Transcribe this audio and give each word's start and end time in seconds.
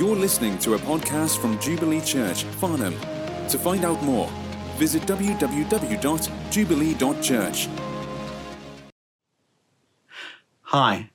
You're 0.00 0.16
listening 0.16 0.56
to 0.60 0.72
a 0.72 0.78
podcast 0.78 1.38
from 1.42 1.60
Jubilee 1.60 2.00
Church, 2.00 2.44
Farnham. 2.44 2.98
To 3.50 3.58
find 3.58 3.84
out 3.84 4.02
more, 4.02 4.30
visit 4.78 5.02
www.jubilee.church. 5.02 7.68
Hi. 10.62 11.10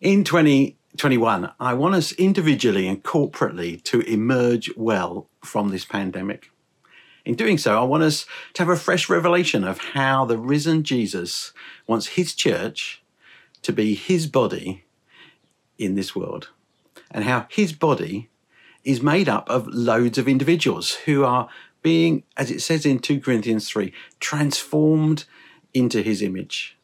In 0.00 0.24
2021, 0.24 1.52
I 1.60 1.74
want 1.74 1.96
us 1.96 2.12
individually 2.12 2.88
and 2.88 3.04
corporately 3.04 3.84
to 3.84 4.00
emerge 4.00 4.70
well 4.74 5.28
from 5.44 5.68
this 5.68 5.84
pandemic. 5.84 6.50
In 7.26 7.34
doing 7.34 7.58
so, 7.58 7.78
I 7.78 7.84
want 7.84 8.04
us 8.04 8.24
to 8.54 8.62
have 8.62 8.70
a 8.70 8.76
fresh 8.76 9.10
revelation 9.10 9.64
of 9.64 9.80
how 9.92 10.24
the 10.24 10.38
risen 10.38 10.82
Jesus 10.82 11.52
wants 11.86 12.06
his 12.06 12.34
church 12.34 13.02
to 13.60 13.70
be 13.70 13.94
his 13.94 14.26
body 14.26 14.84
in 15.76 15.94
this 15.94 16.16
world 16.16 16.48
and 17.10 17.24
how 17.24 17.46
his 17.50 17.72
body 17.72 18.28
is 18.84 19.02
made 19.02 19.28
up 19.28 19.48
of 19.48 19.66
loads 19.68 20.18
of 20.18 20.28
individuals 20.28 20.94
who 20.94 21.24
are 21.24 21.48
being, 21.82 22.24
as 22.36 22.50
it 22.50 22.60
says 22.60 22.84
in 22.84 22.98
2 22.98 23.20
Corinthians 23.20 23.68
3, 23.68 23.92
transformed 24.20 25.24
into 25.74 26.02
his 26.02 26.22
image. 26.22 26.76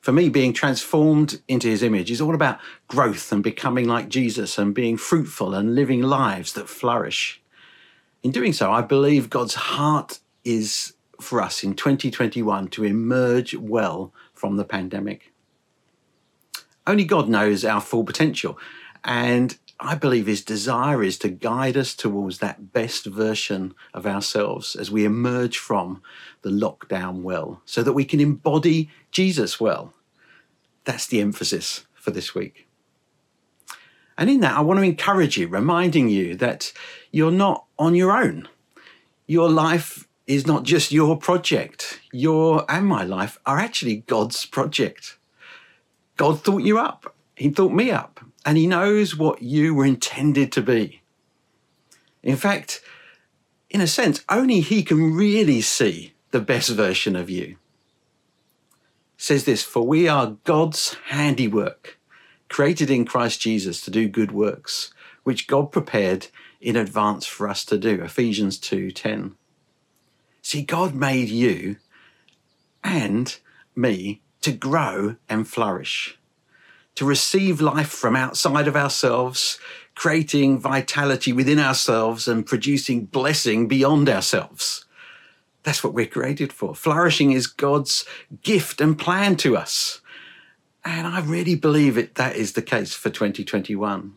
For 0.00 0.12
me, 0.12 0.28
being 0.28 0.52
transformed 0.52 1.40
into 1.48 1.68
his 1.68 1.82
image 1.82 2.10
is 2.10 2.20
all 2.20 2.34
about 2.34 2.60
growth 2.86 3.30
and 3.32 3.42
becoming 3.42 3.86
like 3.86 4.08
Jesus 4.08 4.56
and 4.56 4.74
being 4.74 4.96
fruitful 4.96 5.54
and 5.54 5.74
living 5.74 6.02
lives 6.02 6.52
that 6.54 6.68
flourish. 6.68 7.42
In 8.22 8.30
doing 8.30 8.52
so, 8.52 8.72
I 8.72 8.80
believe 8.80 9.28
God's 9.28 9.54
heart 9.54 10.20
is 10.44 10.94
for 11.20 11.42
us 11.42 11.62
in 11.62 11.74
2021 11.74 12.68
to 12.68 12.84
emerge 12.84 13.54
well 13.54 14.12
from 14.32 14.56
the 14.56 14.64
pandemic. 14.64 15.32
Only 16.86 17.04
God 17.04 17.28
knows 17.28 17.64
our 17.64 17.80
full 17.80 18.04
potential, 18.04 18.58
and 19.04 19.56
I 19.80 19.94
believe 19.94 20.26
his 20.26 20.42
desire 20.42 21.04
is 21.04 21.18
to 21.18 21.28
guide 21.28 21.76
us 21.76 21.94
towards 21.94 22.38
that 22.38 22.72
best 22.72 23.06
version 23.06 23.74
of 23.94 24.06
ourselves 24.06 24.74
as 24.74 24.90
we 24.90 25.04
emerge 25.04 25.58
from 25.58 26.02
the 26.42 26.50
lockdown 26.50 27.22
well, 27.22 27.62
so 27.64 27.82
that 27.84 27.92
we 27.92 28.04
can 28.04 28.18
embody 28.18 28.90
Jesus 29.12 29.60
well. 29.60 29.94
That's 30.84 31.06
the 31.06 31.20
emphasis 31.20 31.86
for 31.94 32.10
this 32.10 32.34
week. 32.34 32.66
And 34.16 34.28
in 34.28 34.40
that, 34.40 34.56
I 34.56 34.62
want 34.62 34.80
to 34.80 34.84
encourage 34.84 35.38
you, 35.38 35.46
reminding 35.46 36.08
you 36.08 36.34
that 36.36 36.72
you're 37.12 37.30
not 37.30 37.66
on 37.78 37.94
your 37.94 38.10
own. 38.10 38.48
Your 39.28 39.48
life 39.48 40.08
is 40.26 40.44
not 40.44 40.64
just 40.64 40.90
your 40.90 41.16
project. 41.16 42.00
Your 42.10 42.64
and 42.68 42.86
my 42.86 43.04
life 43.04 43.38
are 43.46 43.58
actually 43.58 43.98
God's 44.08 44.44
project. 44.44 45.18
God 46.16 46.42
thought 46.42 46.62
you 46.62 46.78
up. 46.78 47.14
He 47.36 47.50
thought 47.50 47.72
me 47.72 47.92
up 47.92 48.20
and 48.44 48.56
He 48.56 48.66
knows 48.66 49.16
what 49.16 49.42
you 49.42 49.74
were 49.74 49.84
intended 49.84 50.52
to 50.52 50.62
be. 50.62 51.02
In 52.22 52.36
fact, 52.36 52.80
in 53.70 53.80
a 53.80 53.86
sense, 53.86 54.24
only 54.28 54.60
He 54.60 54.82
can 54.82 55.14
really 55.14 55.60
see 55.60 56.14
the 56.30 56.40
best 56.40 56.70
version 56.70 57.16
of 57.16 57.30
you. 57.30 57.56
It 59.16 59.22
says 59.22 59.44
this 59.44 59.62
For 59.62 59.86
we 59.86 60.08
are 60.08 60.36
God's 60.44 60.96
handiwork, 61.08 61.98
created 62.48 62.90
in 62.90 63.04
Christ 63.04 63.40
Jesus 63.40 63.80
to 63.82 63.90
do 63.90 64.08
good 64.08 64.32
works, 64.32 64.92
which 65.24 65.46
God 65.46 65.72
prepared 65.72 66.28
in 66.60 66.76
advance 66.76 67.26
for 67.26 67.48
us 67.48 67.64
to 67.66 67.78
do. 67.78 68.02
Ephesians 68.02 68.58
2:10. 68.58 69.36
See, 70.42 70.62
God 70.62 70.94
made 70.94 71.28
you 71.28 71.76
and 72.82 73.38
me 73.76 74.22
to 74.40 74.52
grow 74.52 75.16
and 75.28 75.46
flourish 75.46 76.17
to 76.98 77.04
receive 77.04 77.60
life 77.60 77.90
from 77.90 78.16
outside 78.16 78.66
of 78.66 78.74
ourselves, 78.74 79.60
creating 79.94 80.58
vitality 80.58 81.32
within 81.32 81.60
ourselves 81.60 82.26
and 82.26 82.44
producing 82.44 83.04
blessing 83.04 83.68
beyond 83.68 84.08
ourselves. 84.08 84.84
That's 85.62 85.84
what 85.84 85.94
we're 85.94 86.06
created 86.06 86.52
for. 86.52 86.74
Flourishing 86.74 87.30
is 87.30 87.46
God's 87.46 88.04
gift 88.42 88.80
and 88.80 88.98
plan 88.98 89.36
to 89.36 89.56
us. 89.56 90.00
And 90.84 91.06
I 91.06 91.20
really 91.20 91.54
believe 91.54 91.96
it 91.96 92.16
that 92.16 92.34
is 92.34 92.54
the 92.54 92.62
case 92.62 92.94
for 92.94 93.10
2021. 93.10 94.14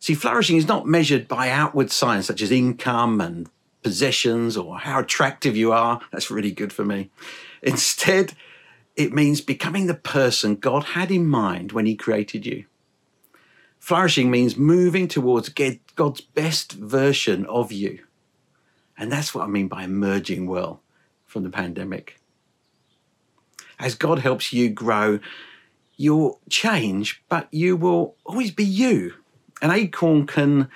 See, 0.00 0.14
flourishing 0.14 0.56
is 0.56 0.66
not 0.66 0.86
measured 0.86 1.28
by 1.28 1.50
outward 1.50 1.90
signs 1.90 2.24
such 2.24 2.40
as 2.40 2.50
income 2.50 3.20
and 3.20 3.50
possessions 3.82 4.56
or 4.56 4.78
how 4.78 5.00
attractive 5.00 5.58
you 5.58 5.72
are. 5.72 6.00
That's 6.10 6.30
really 6.30 6.52
good 6.52 6.72
for 6.72 6.86
me. 6.86 7.10
Instead, 7.62 8.32
it 8.98 9.12
means 9.12 9.40
becoming 9.40 9.86
the 9.86 9.94
person 9.94 10.56
God 10.56 10.82
had 10.82 11.12
in 11.12 11.24
mind 11.24 11.70
when 11.70 11.86
He 11.86 11.94
created 11.94 12.44
you. 12.44 12.64
Flourishing 13.78 14.28
means 14.28 14.56
moving 14.56 15.06
towards 15.06 15.50
God's 15.50 16.20
best 16.20 16.72
version 16.72 17.46
of 17.46 17.70
you. 17.70 18.00
And 18.98 19.10
that's 19.10 19.32
what 19.32 19.44
I 19.44 19.46
mean 19.46 19.68
by 19.68 19.84
emerging 19.84 20.48
well 20.48 20.82
from 21.26 21.44
the 21.44 21.48
pandemic. 21.48 22.18
As 23.78 23.94
God 23.94 24.18
helps 24.18 24.52
you 24.52 24.68
grow, 24.68 25.20
you'll 25.96 26.40
change, 26.50 27.22
but 27.28 27.46
you 27.52 27.76
will 27.76 28.16
always 28.24 28.50
be 28.50 28.64
you. 28.64 29.14
An 29.62 29.70
acorn 29.70 30.26
can 30.26 30.68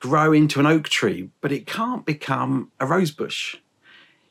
grow 0.00 0.32
into 0.32 0.58
an 0.58 0.66
oak 0.66 0.88
tree, 0.88 1.28
but 1.42 1.52
it 1.52 1.66
can't 1.66 2.06
become 2.06 2.72
a 2.80 2.86
rosebush. 2.86 3.56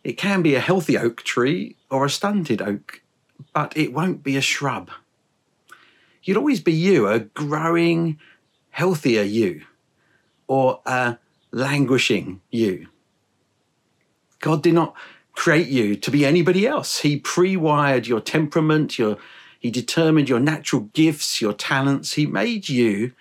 It 0.04 0.14
can 0.14 0.42
be 0.42 0.56
a 0.56 0.60
healthy 0.60 0.98
oak 0.98 1.22
tree 1.22 1.76
or 1.92 2.04
a 2.04 2.10
stunted 2.10 2.64
oak 2.64 3.02
but 3.54 3.76
it 3.76 3.94
won't 3.94 4.24
be 4.24 4.38
a 4.38 4.42
shrub. 4.42 4.90
You'll 6.24 6.38
always 6.38 6.60
be 6.60 6.74
you, 6.74 7.08
a 7.08 7.20
growing, 7.20 8.20
healthier 8.70 9.24
you, 9.24 9.64
or 10.48 10.82
a 10.86 11.18
languishing 11.52 12.42
you. 12.52 12.88
God 14.40 14.62
did 14.64 14.74
not 14.74 14.96
create 15.34 15.68
you 15.68 15.96
to 15.96 16.12
be 16.12 16.26
anybody 16.26 16.68
else. 16.68 17.00
He 17.00 17.18
pre 17.18 17.56
wired 17.58 18.08
your 18.08 18.22
temperament, 18.22 19.00
your, 19.00 19.18
He 19.60 19.72
determined 19.72 20.30
your 20.30 20.40
natural 20.40 20.84
gifts, 20.94 21.42
your 21.42 21.54
talents. 21.54 22.14
He 22.14 22.26
made 22.26 22.70
you 22.70 23.14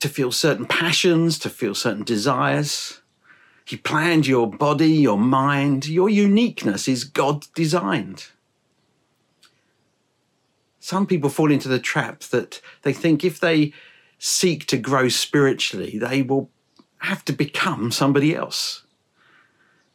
to 0.00 0.08
feel 0.08 0.32
certain 0.32 0.66
passions, 0.66 1.38
to 1.40 1.50
feel 1.50 1.74
certain 1.74 2.04
desires. 2.04 3.00
He 3.64 3.76
planned 3.76 4.26
your 4.26 4.48
body, 4.48 4.92
your 4.92 5.18
mind. 5.18 5.86
Your 5.86 6.08
uniqueness 6.08 6.86
is 6.86 7.04
God 7.04 7.46
designed 7.54 8.26
some 10.86 11.04
people 11.04 11.28
fall 11.28 11.50
into 11.50 11.66
the 11.66 11.80
trap 11.80 12.20
that 12.30 12.60
they 12.82 12.92
think 12.92 13.24
if 13.24 13.40
they 13.40 13.72
seek 14.20 14.66
to 14.66 14.76
grow 14.76 15.08
spiritually, 15.08 15.98
they 15.98 16.22
will 16.22 16.48
have 16.98 17.24
to 17.24 17.32
become 17.32 17.90
somebody 17.90 18.36
else. 18.36 18.84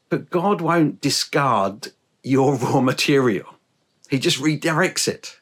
But 0.09 0.29
God 0.29 0.59
won't 0.59 1.00
discard 1.00 1.94
your 2.24 2.56
raw 2.57 2.81
material, 2.81 3.56
He 4.09 4.19
just 4.19 4.41
redirects 4.41 5.07
it. 5.07 5.40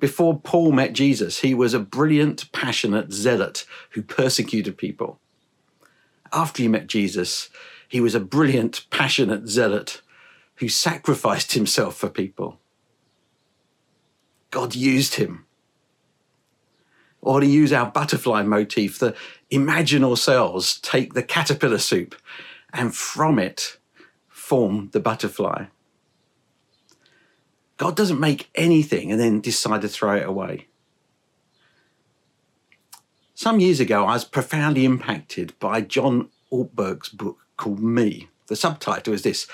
Before 0.00 0.40
Paul 0.40 0.72
met 0.72 0.94
Jesus, 0.94 1.40
he 1.40 1.54
was 1.54 1.74
a 1.74 1.80
brilliant, 1.80 2.50
passionate 2.50 3.12
zealot 3.12 3.66
who 3.90 4.02
persecuted 4.02 4.76
people. 4.76 5.20
After 6.32 6.62
he 6.62 6.68
met 6.68 6.88
Jesus, 6.88 7.50
he 7.88 8.00
was 8.00 8.16
a 8.16 8.20
brilliant, 8.20 8.86
passionate 8.90 9.48
zealot 9.48 10.02
who 10.56 10.68
sacrificed 10.68 11.52
himself 11.58 11.94
for 11.94 12.08
people. 12.08 12.58
God 14.50 14.74
used 14.74 15.14
him. 15.14 15.44
Or 17.20 17.40
to 17.40 17.46
use 17.46 17.72
our 17.72 17.90
butterfly 17.90 18.42
motif, 18.42 18.98
the 18.98 19.14
imaginal 19.50 20.16
cells 20.16 20.78
take 20.78 21.14
the 21.14 21.22
caterpillar 21.22 21.78
soup 21.78 22.14
and 22.72 22.94
from 22.94 23.38
it 23.38 23.78
form 24.28 24.90
the 24.92 25.00
butterfly. 25.00 25.66
God 27.76 27.96
doesn't 27.96 28.20
make 28.20 28.50
anything 28.54 29.10
and 29.10 29.20
then 29.20 29.40
decide 29.40 29.82
to 29.82 29.88
throw 29.88 30.16
it 30.16 30.26
away. 30.26 30.66
Some 33.34 33.60
years 33.60 33.78
ago, 33.78 34.04
I 34.04 34.14
was 34.14 34.24
profoundly 34.24 34.84
impacted 34.84 35.56
by 35.60 35.80
John 35.80 36.28
Ortberg's 36.52 37.08
book 37.08 37.38
called 37.56 37.80
Me. 37.80 38.28
The 38.48 38.56
subtitle 38.56 39.14
is 39.14 39.22
this 39.22 39.46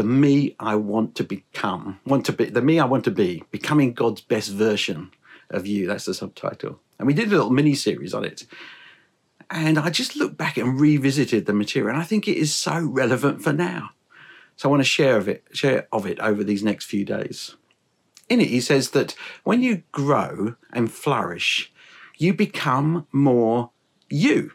the 0.00 0.06
me 0.06 0.56
I 0.58 0.76
want 0.76 1.14
to 1.16 1.24
become, 1.24 2.00
want 2.06 2.24
to 2.24 2.32
be, 2.32 2.46
the 2.46 2.62
me 2.62 2.80
I 2.80 2.86
want 2.86 3.04
to 3.04 3.10
be, 3.10 3.44
becoming 3.50 3.92
God's 3.92 4.22
best 4.22 4.48
version 4.50 5.10
of 5.50 5.66
you. 5.66 5.86
That's 5.86 6.06
the 6.06 6.14
subtitle. 6.14 6.80
And 6.98 7.06
we 7.06 7.12
did 7.12 7.28
a 7.28 7.32
little 7.32 7.50
mini 7.50 7.74
series 7.74 8.14
on 8.14 8.24
it. 8.24 8.46
And 9.50 9.78
I 9.78 9.90
just 9.90 10.16
looked 10.16 10.38
back 10.38 10.56
and 10.56 10.80
revisited 10.80 11.44
the 11.44 11.52
material, 11.52 11.90
and 11.90 12.00
I 12.00 12.06
think 12.06 12.26
it 12.26 12.38
is 12.38 12.54
so 12.54 12.80
relevant 12.80 13.42
for 13.42 13.52
now. 13.52 13.90
So 14.56 14.70
I 14.70 14.70
want 14.70 14.80
to 14.80 14.88
share 14.88 15.18
of 15.18 15.28
it, 15.28 15.44
share 15.52 15.86
of 15.92 16.06
it 16.06 16.18
over 16.20 16.42
these 16.42 16.62
next 16.62 16.86
few 16.86 17.04
days. 17.04 17.56
In 18.30 18.40
it, 18.40 18.48
he 18.48 18.62
says 18.62 18.92
that 18.92 19.14
when 19.44 19.62
you 19.62 19.82
grow 19.92 20.54
and 20.72 20.90
flourish, 20.90 21.70
you 22.16 22.32
become 22.32 23.06
more 23.12 23.72
you. 24.08 24.52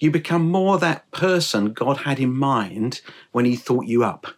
You 0.00 0.10
become 0.10 0.50
more 0.50 0.76
that 0.78 1.08
person 1.12 1.72
God 1.72 1.98
had 1.98 2.18
in 2.18 2.34
mind 2.34 3.00
when 3.30 3.44
he 3.44 3.54
thought 3.54 3.86
you 3.86 4.02
up. 4.02 4.34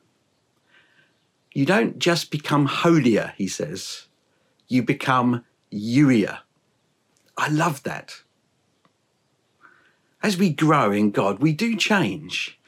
You 1.54 1.66
don't 1.66 1.98
just 1.98 2.30
become 2.30 2.66
holier, 2.66 3.34
he 3.36 3.46
says, 3.46 4.06
you 4.68 4.82
become 4.82 5.44
youier. 5.72 6.38
I 7.36 7.48
love 7.48 7.82
that. 7.82 8.22
As 10.22 10.36
we 10.36 10.50
grow 10.50 10.92
in 10.92 11.10
God, 11.10 11.40
we 11.40 11.52
do 11.52 11.76
change. 11.76 12.58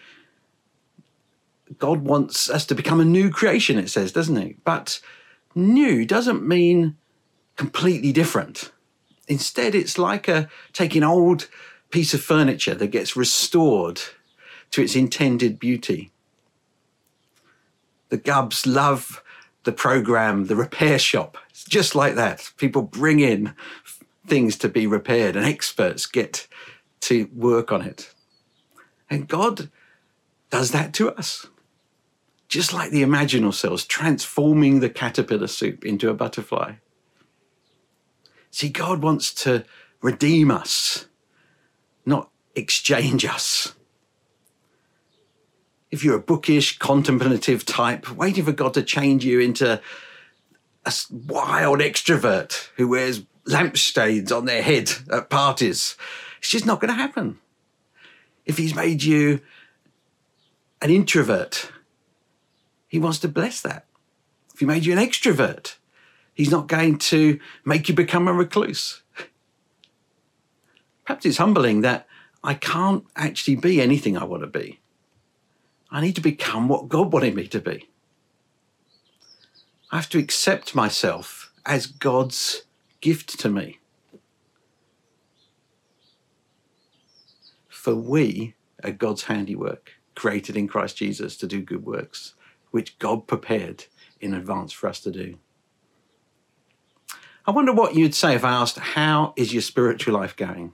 God 1.79 2.03
wants 2.03 2.51
us 2.51 2.67
to 2.67 2.75
become 2.75 3.01
a 3.01 3.05
new 3.05 3.31
creation, 3.31 3.79
it 3.79 3.89
says, 3.89 4.13
doesn't 4.13 4.37
it? 4.37 4.65
But 4.65 5.01
new 5.55 6.05
doesn't 6.05 6.47
mean 6.47 6.97
completely 7.57 8.13
different. 8.13 8.71
Instead, 9.29 9.75
it's 9.75 9.97
like 9.97 10.29
a 10.29 10.49
taking 10.73 11.03
old 11.03 11.49
piece 11.91 12.13
of 12.13 12.21
furniture 12.21 12.75
that 12.75 12.89
gets 12.89 13.17
restored 13.17 14.01
to 14.73 14.83
its 14.83 14.97
intended 14.97 15.59
beauty. 15.59 16.11
The 18.15 18.21
Gubs 18.21 18.65
love 18.65 19.25
the 19.65 19.73
program, 19.73 20.45
the 20.45 20.55
repair 20.55 21.01
shop. 21.01 21.37
It's 21.51 21.65
just 21.65 21.97
like 21.97 22.15
that. 22.15 22.53
People 22.59 22.83
bring 22.83 23.19
in 23.19 23.57
things 24.25 24.57
to 24.59 24.69
be 24.69 24.87
repaired, 24.87 25.35
and 25.35 25.45
experts 25.45 26.07
get 26.07 26.47
to 27.01 27.29
work 27.35 27.73
on 27.73 27.83
it. 27.83 28.15
And 29.11 29.27
God 29.27 29.69
does 30.51 30.71
that 30.71 30.95
to 30.95 31.11
us. 31.11 31.49
Just 32.47 32.73
like 32.73 32.93
the 32.93 33.03
imaginal 33.03 33.53
cells 33.53 33.85
transforming 33.85 34.79
the 34.79 34.91
caterpillar 34.91 35.49
soup 35.49 35.85
into 35.85 36.09
a 36.09 36.15
butterfly. 36.15 36.75
See, 38.53 38.69
God 38.69 39.03
wants 39.03 39.35
to 39.43 39.65
redeem 40.03 40.53
us, 40.53 41.07
not 42.07 42.31
exchange 42.55 43.25
us. 43.25 43.75
If 45.95 46.03
you're 46.03 46.17
a 46.17 46.21
bookish, 46.21 46.81
contemplative 46.81 47.65
type, 47.65 48.11
waiting 48.11 48.45
for 48.45 48.51
God 48.51 48.75
to 48.75 48.83
change 48.83 49.25
you 49.25 49.39
into 49.39 49.81
a 50.85 50.93
wild 51.29 51.79
extrovert 51.79 52.69
who 52.77 52.89
wears 52.89 53.23
lampshades 53.47 54.33
on 54.33 54.45
their 54.45 54.61
head 54.61 54.91
at 55.13 55.31
parties, 55.31 55.97
it's 56.41 56.49
just 56.49 56.67
not 56.67 56.81
going 56.81 56.93
to 56.93 57.01
happen. 57.01 57.39
If 58.45 58.59
He's 58.59 58.75
made 58.75 59.05
you 59.05 59.41
an 60.83 60.91
introvert, 60.91 61.71
He 62.89 62.99
wants 62.99 63.21
to 63.21 63.29
bless 63.29 63.61
that. 63.61 63.87
If 64.53 64.59
He 64.59 64.67
made 64.67 64.85
you 64.85 64.93
an 64.93 64.99
extrovert, 64.99 65.77
He's 66.35 66.51
not 66.51 66.67
going 66.67 66.99
to 66.99 67.39
make 67.65 67.89
you 67.89 67.95
become 67.95 68.27
a 68.27 68.33
recluse. 68.33 69.01
Perhaps 71.05 71.25
it's 71.25 71.39
humbling 71.39 71.83
that 71.83 72.09
I 72.43 72.55
can't 72.55 73.05
actually 73.15 73.55
be 73.55 73.81
anything 73.81 74.19
I 74.19 74.25
want 74.25 74.43
to 74.43 74.49
be. 74.49 74.81
I 75.95 76.01
need 76.01 76.17
to 76.17 76.21
become 76.21 76.67
what 76.67 76.89
God 76.89 77.13
wanted 77.13 77.37
me 77.37 77.47
to 77.47 77.61
be. 77.61 77.89
I 79.93 79.97
have 79.97 80.09
to 80.09 80.19
accept 80.19 80.75
myself 80.75 81.53
as 81.65 81.87
God's 81.87 82.65
gift 83.01 83.39
to 83.39 83.49
me. 83.49 83.79
For 87.69 87.95
we 87.95 88.57
are 88.83 88.91
God's 88.91 89.25
handiwork, 89.25 89.93
created 90.17 90.57
in 90.57 90.67
Christ 90.67 90.97
Jesus 90.97 91.37
to 91.37 91.47
do 91.47 91.63
good 91.63 91.87
works, 91.87 92.35
which 92.73 92.99
God 92.99 93.29
prepared 93.29 93.85
in 94.21 94.35
advance 94.35 94.73
for 94.73 94.89
us 94.89 94.99
to 94.99 95.13
do. 95.13 95.39
I 97.47 97.53
wonder 97.53 97.73
what 97.73 97.95
you'd 97.95 98.17
say 98.17 98.35
if 98.35 98.43
I 98.43 98.51
asked, 98.51 98.79
How 98.79 99.33
is 99.37 99.53
your 99.53 99.63
spiritual 99.63 100.15
life 100.15 100.35
going? 100.35 100.73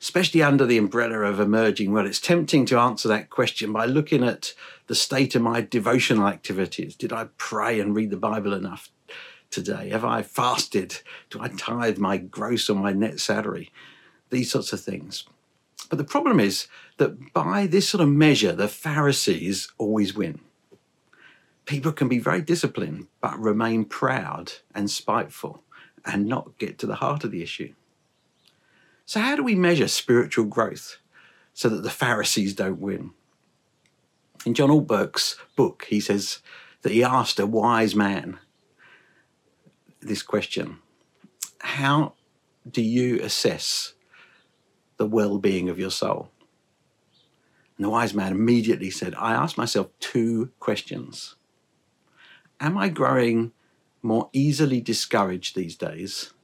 Especially 0.00 0.42
under 0.42 0.64
the 0.64 0.78
umbrella 0.78 1.20
of 1.20 1.40
emerging. 1.40 1.92
Well, 1.92 2.06
it's 2.06 2.20
tempting 2.20 2.66
to 2.66 2.78
answer 2.78 3.08
that 3.08 3.30
question 3.30 3.72
by 3.72 3.86
looking 3.86 4.22
at 4.22 4.54
the 4.86 4.94
state 4.94 5.34
of 5.34 5.42
my 5.42 5.60
devotional 5.60 6.28
activities. 6.28 6.94
Did 6.94 7.12
I 7.12 7.28
pray 7.36 7.80
and 7.80 7.96
read 7.96 8.10
the 8.10 8.16
Bible 8.16 8.52
enough 8.52 8.90
today? 9.50 9.88
Have 9.90 10.04
I 10.04 10.22
fasted? 10.22 11.00
Do 11.30 11.40
I 11.40 11.48
tithe 11.48 11.98
my 11.98 12.16
gross 12.16 12.70
or 12.70 12.76
my 12.76 12.92
net 12.92 13.18
salary? 13.18 13.72
These 14.30 14.50
sorts 14.50 14.72
of 14.72 14.80
things. 14.80 15.24
But 15.88 15.98
the 15.98 16.04
problem 16.04 16.38
is 16.38 16.68
that 16.98 17.32
by 17.32 17.66
this 17.66 17.88
sort 17.88 18.02
of 18.02 18.08
measure, 18.08 18.52
the 18.52 18.68
Pharisees 18.68 19.72
always 19.78 20.14
win 20.14 20.40
people 21.68 21.92
can 21.92 22.08
be 22.08 22.18
very 22.18 22.40
disciplined 22.40 23.06
but 23.20 23.38
remain 23.38 23.84
proud 23.84 24.50
and 24.74 24.90
spiteful 24.90 25.62
and 26.06 26.24
not 26.24 26.56
get 26.56 26.78
to 26.78 26.86
the 26.86 26.94
heart 26.94 27.24
of 27.24 27.30
the 27.30 27.42
issue. 27.42 27.72
So, 29.08 29.20
how 29.20 29.36
do 29.36 29.42
we 29.42 29.54
measure 29.54 29.88
spiritual 29.88 30.44
growth 30.44 30.98
so 31.54 31.70
that 31.70 31.82
the 31.82 31.88
Pharisees 31.88 32.54
don't 32.54 32.78
win? 32.78 33.12
In 34.44 34.52
John 34.52 34.68
Ortberg's 34.68 35.38
book, 35.56 35.86
he 35.88 35.98
says 35.98 36.40
that 36.82 36.92
he 36.92 37.02
asked 37.02 37.40
a 37.40 37.46
wise 37.46 37.94
man 37.94 38.38
this 40.00 40.22
question 40.22 40.80
How 41.60 42.12
do 42.70 42.82
you 42.82 43.18
assess 43.22 43.94
the 44.98 45.06
well 45.06 45.38
being 45.38 45.70
of 45.70 45.78
your 45.78 45.90
soul? 45.90 46.30
And 47.78 47.86
the 47.86 47.90
wise 47.90 48.12
man 48.12 48.32
immediately 48.32 48.90
said, 48.90 49.14
I 49.14 49.32
asked 49.32 49.56
myself 49.56 49.88
two 50.00 50.50
questions 50.60 51.34
am 52.60 52.76
I 52.76 52.90
growing 52.90 53.52
more 54.02 54.28
easily 54.34 54.82
discouraged 54.82 55.56
these 55.56 55.76
days? 55.76 56.34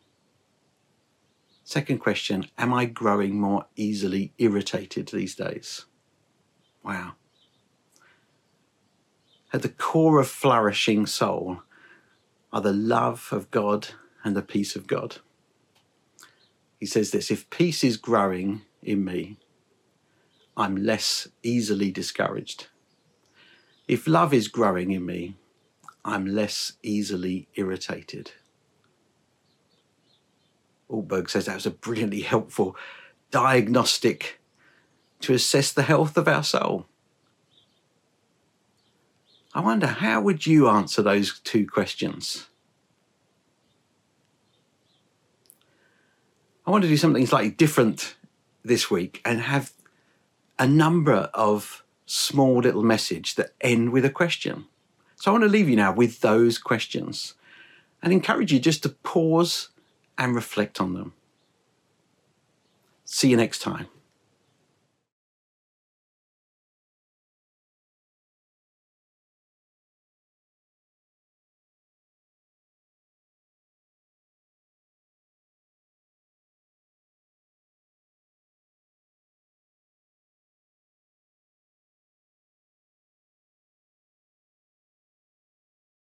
Second 1.65 1.99
question, 1.99 2.47
am 2.59 2.75
I 2.75 2.85
growing 2.85 3.41
more 3.41 3.65
easily 3.75 4.35
irritated 4.37 5.09
these 5.09 5.35
days? 5.35 5.87
Wow. 6.85 7.15
At 9.51 9.63
the 9.63 9.71
core 9.71 10.21
of 10.21 10.29
flourishing 10.29 11.07
soul 11.07 11.63
are 12.53 12.61
the 12.61 12.73
love 12.73 13.29
of 13.33 13.51
God 13.51 13.89
and 14.23 14.37
the 14.37 14.43
peace 14.43 14.77
of 14.77 14.87
God. 14.87 15.17
He 16.79 16.85
says 16.85 17.13
this 17.13 17.31
if 17.31 17.49
peace 17.49 17.83
is 17.83 17.97
growing 17.97 18.63
in 18.83 19.03
me, 19.03 19.39
I'm 20.57 20.77
less 20.77 21.29
easily 21.43 21.91
discouraged. 21.91 22.67
If 23.89 24.07
love 24.07 24.35
is 24.35 24.49
growing 24.49 24.91
in 24.91 25.07
me, 25.07 25.37
I'm 26.05 26.27
less 26.27 26.73
easily 26.83 27.49
irritated. 27.55 28.33
Ortberg 30.95 31.29
says 31.29 31.47
that 31.47 31.55
was 31.55 31.67
a 31.67 31.71
brilliantly 31.71 32.21
helpful 32.21 32.77
diagnostic 33.31 34.41
to 35.21 35.35
assess 35.35 35.73
the 35.73 35.83
health 35.83 36.17
of 36.17 36.29
our 36.29 36.43
soul. 36.43 36.87
I 39.55 39.61
wonder 39.61 39.87
how 39.87 40.21
would 40.21 40.47
you 40.47 40.69
answer 40.69 41.03
those 41.03 41.41
two 41.41 41.67
questions? 41.67 42.47
I 46.67 46.71
want 46.71 46.83
to 46.83 46.89
do 46.89 46.97
something 46.97 47.27
slightly 47.27 47.51
different 47.51 48.17
this 48.65 48.91
week 48.91 49.21
and 49.25 49.41
have 49.41 49.73
a 50.59 50.67
number 50.67 51.31
of 51.35 51.85
small 52.07 52.61
little 52.61 52.83
messages 52.83 53.35
that 53.35 53.53
end 53.61 53.91
with 53.91 54.05
a 54.05 54.11
question. 54.11 54.67
So 55.17 55.31
I 55.31 55.33
want 55.33 55.45
to 55.45 55.51
leave 55.51 55.69
you 55.69 55.77
now 55.77 55.93
with 55.93 56.21
those 56.21 56.59
questions 56.59 57.35
and 58.03 58.13
encourage 58.13 58.53
you 58.53 58.59
just 58.59 58.83
to 58.83 58.89
pause 58.89 59.71
and 60.19 60.35
reflect 60.35 60.81
on 60.81 60.95
them. 60.95 61.15
See 63.05 63.29
you 63.29 63.37
next 63.37 63.61
time. 63.61 63.87